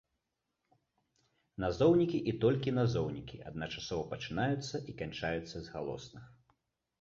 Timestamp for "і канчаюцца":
4.93-5.47